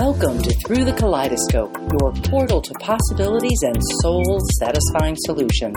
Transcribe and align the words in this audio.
Welcome 0.00 0.40
to 0.42 0.54
Through 0.64 0.84
the 0.84 0.92
Kaleidoscope, 0.92 1.76
your 2.00 2.12
portal 2.30 2.62
to 2.62 2.72
possibilities 2.74 3.60
and 3.64 3.76
soul 4.00 4.38
satisfying 4.60 5.16
solutions. 5.26 5.76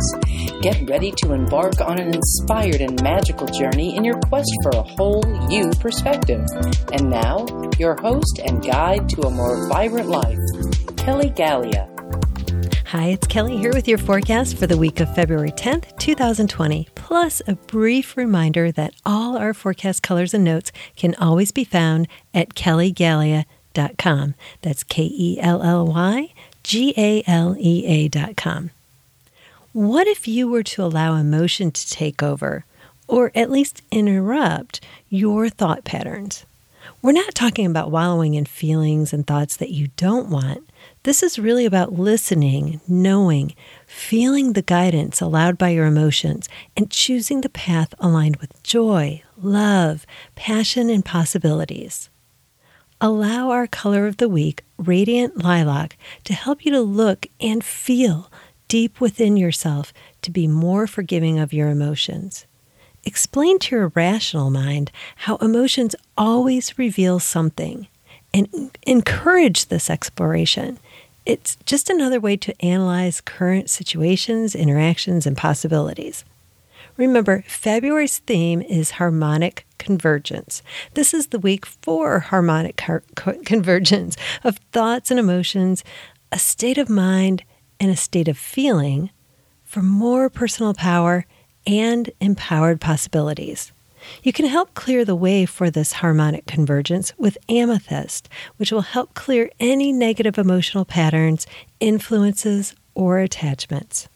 Get 0.61 0.87
ready 0.87 1.11
to 1.23 1.33
embark 1.33 1.81
on 1.81 1.99
an 1.99 2.13
inspired 2.13 2.81
and 2.81 3.01
magical 3.01 3.47
journey 3.47 3.95
in 3.95 4.03
your 4.03 4.19
quest 4.19 4.51
for 4.61 4.73
a 4.73 4.83
whole 4.83 5.23
you 5.49 5.71
perspective. 5.79 6.45
And 6.93 7.09
now, 7.09 7.47
your 7.79 7.99
host 7.99 8.39
and 8.45 8.63
guide 8.63 9.09
to 9.09 9.21
a 9.21 9.31
more 9.31 9.67
vibrant 9.67 10.09
life, 10.09 10.37
Kelly 10.97 11.31
Galea. 11.31 11.87
Hi, 12.89 13.07
it's 13.07 13.25
Kelly 13.25 13.57
here 13.57 13.73
with 13.73 13.87
your 13.87 13.97
forecast 13.97 14.55
for 14.55 14.67
the 14.67 14.77
week 14.77 14.99
of 14.99 15.15
February 15.15 15.51
10th, 15.51 15.97
2020, 15.97 16.89
plus 16.93 17.41
a 17.47 17.55
brief 17.55 18.15
reminder 18.15 18.71
that 18.71 18.93
all 19.03 19.35
our 19.35 19.55
forecast 19.55 20.03
colors 20.03 20.35
and 20.35 20.43
notes 20.43 20.71
can 20.95 21.15
always 21.15 21.51
be 21.51 21.63
found 21.63 22.07
at 22.35 22.53
kellygalea.com. 23.73 24.35
That's 24.61 24.83
K 24.83 25.03
E 25.03 25.39
L 25.39 25.61
L 25.61 25.87
Y 25.87 26.33
G 26.63 26.93
A 26.97 27.23
L 27.27 27.55
E 27.59 28.07
A.com. 28.07 28.71
What 29.73 30.07
if 30.07 30.27
you 30.27 30.49
were 30.49 30.63
to 30.63 30.83
allow 30.83 31.15
emotion 31.15 31.71
to 31.71 31.89
take 31.89 32.21
over, 32.21 32.65
or 33.07 33.31
at 33.33 33.49
least 33.49 33.81
interrupt, 33.89 34.81
your 35.09 35.49
thought 35.49 35.85
patterns? 35.85 36.45
We're 37.01 37.13
not 37.13 37.33
talking 37.33 37.65
about 37.65 37.89
wallowing 37.89 38.33
in 38.33 38.45
feelings 38.45 39.13
and 39.13 39.25
thoughts 39.25 39.55
that 39.57 39.71
you 39.71 39.87
don't 39.97 40.29
want. 40.29 40.69
This 41.03 41.23
is 41.23 41.39
really 41.39 41.65
about 41.65 41.93
listening, 41.93 42.81
knowing, 42.87 43.55
feeling 43.87 44.53
the 44.53 44.61
guidance 44.61 45.21
allowed 45.21 45.57
by 45.57 45.69
your 45.69 45.85
emotions, 45.85 46.47
and 46.75 46.91
choosing 46.91 47.41
the 47.41 47.49
path 47.49 47.93
aligned 47.99 48.35
with 48.37 48.61
joy, 48.61 49.23
love, 49.41 50.05
passion, 50.35 50.89
and 50.89 51.03
possibilities. 51.05 52.10
Allow 53.03 53.49
our 53.49 53.65
color 53.65 54.05
of 54.05 54.17
the 54.17 54.29
week, 54.29 54.63
Radiant 54.77 55.43
Lilac, 55.43 55.97
to 56.23 56.33
help 56.35 56.63
you 56.63 56.71
to 56.73 56.81
look 56.81 57.25
and 57.39 57.63
feel 57.63 58.29
deep 58.67 59.01
within 59.01 59.35
yourself 59.35 59.91
to 60.21 60.29
be 60.29 60.45
more 60.45 60.85
forgiving 60.85 61.39
of 61.39 61.51
your 61.51 61.69
emotions. 61.69 62.45
Explain 63.03 63.57
to 63.57 63.75
your 63.75 63.91
rational 63.95 64.51
mind 64.51 64.91
how 65.15 65.37
emotions 65.37 65.95
always 66.15 66.77
reveal 66.77 67.19
something 67.19 67.87
and 68.35 68.69
encourage 68.83 69.65
this 69.65 69.89
exploration. 69.89 70.77
It's 71.25 71.55
just 71.65 71.89
another 71.89 72.19
way 72.19 72.37
to 72.37 72.63
analyze 72.63 73.19
current 73.19 73.71
situations, 73.71 74.53
interactions, 74.53 75.25
and 75.25 75.35
possibilities. 75.35 76.23
Remember, 76.97 77.43
February's 77.47 78.19
theme 78.19 78.61
is 78.61 78.91
harmonic 78.91 79.65
convergence. 79.77 80.61
This 80.93 81.13
is 81.13 81.27
the 81.27 81.39
week 81.39 81.65
for 81.65 82.19
harmonic 82.19 82.77
car- 82.77 83.03
convergence 83.15 84.17
of 84.43 84.57
thoughts 84.71 85.09
and 85.09 85.19
emotions, 85.19 85.83
a 86.31 86.39
state 86.39 86.77
of 86.77 86.89
mind, 86.89 87.43
and 87.79 87.89
a 87.89 87.95
state 87.95 88.27
of 88.27 88.37
feeling 88.37 89.09
for 89.63 89.81
more 89.81 90.29
personal 90.29 90.73
power 90.73 91.25
and 91.65 92.11
empowered 92.19 92.81
possibilities. 92.81 93.71
You 94.23 94.33
can 94.33 94.45
help 94.45 94.73
clear 94.73 95.05
the 95.05 95.15
way 95.15 95.45
for 95.45 95.69
this 95.69 95.93
harmonic 95.93 96.45
convergence 96.45 97.13
with 97.17 97.37
amethyst, 97.49 98.29
which 98.57 98.71
will 98.71 98.81
help 98.81 99.13
clear 99.13 99.49
any 99.59 99.91
negative 99.91 100.37
emotional 100.37 100.85
patterns, 100.85 101.47
influences, 101.79 102.75
or 102.95 103.19
attachments. 103.19 104.09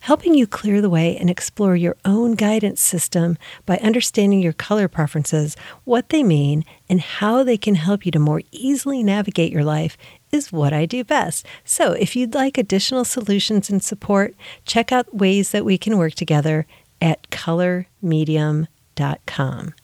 Helping 0.00 0.34
you 0.34 0.46
clear 0.46 0.80
the 0.80 0.90
way 0.90 1.16
and 1.16 1.28
explore 1.28 1.76
your 1.76 1.96
own 2.04 2.34
guidance 2.34 2.80
system 2.80 3.36
by 3.66 3.76
understanding 3.78 4.40
your 4.40 4.52
color 4.52 4.88
preferences, 4.88 5.56
what 5.84 6.10
they 6.10 6.22
mean, 6.22 6.64
and 6.88 7.00
how 7.00 7.42
they 7.42 7.56
can 7.56 7.74
help 7.74 8.06
you 8.06 8.12
to 8.12 8.18
more 8.18 8.42
easily 8.52 9.02
navigate 9.02 9.52
your 9.52 9.64
life 9.64 9.96
is 10.32 10.52
what 10.52 10.72
I 10.72 10.86
do 10.86 11.04
best. 11.04 11.44
So, 11.64 11.92
if 11.92 12.16
you'd 12.16 12.34
like 12.34 12.58
additional 12.58 13.04
solutions 13.04 13.70
and 13.70 13.82
support, 13.82 14.34
check 14.64 14.92
out 14.92 15.14
ways 15.14 15.50
that 15.50 15.64
we 15.64 15.78
can 15.78 15.98
work 15.98 16.14
together 16.14 16.66
at 17.00 17.30
colormedium.com. 17.30 19.74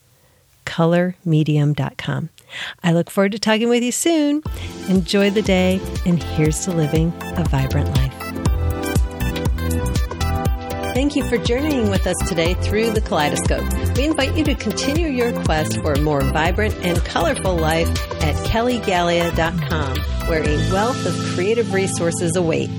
Colormedium.com. 0.66 2.30
I 2.82 2.92
look 2.92 3.10
forward 3.10 3.32
to 3.32 3.38
talking 3.38 3.68
with 3.68 3.82
you 3.82 3.92
soon. 3.92 4.42
Enjoy 4.88 5.28
the 5.30 5.42
day, 5.42 5.80
and 6.06 6.22
here's 6.22 6.64
to 6.64 6.72
living 6.72 7.12
a 7.36 7.44
vibrant 7.44 7.94
life. 7.96 8.14
Thank 10.94 11.16
you 11.16 11.28
for 11.28 11.36
journeying 11.38 11.90
with 11.90 12.06
us 12.06 12.16
today 12.28 12.54
through 12.54 12.92
the 12.92 13.00
kaleidoscope. 13.00 13.96
We 13.96 14.04
invite 14.04 14.36
you 14.36 14.44
to 14.44 14.54
continue 14.54 15.08
your 15.08 15.32
quest 15.42 15.80
for 15.80 15.94
a 15.94 16.00
more 16.00 16.20
vibrant 16.22 16.72
and 16.84 16.96
colorful 17.04 17.56
life 17.56 17.88
at 18.22 18.36
kellygalea.com, 18.46 20.28
where 20.28 20.42
a 20.42 20.72
wealth 20.72 21.04
of 21.04 21.14
creative 21.34 21.74
resources 21.74 22.36
await. 22.36 22.70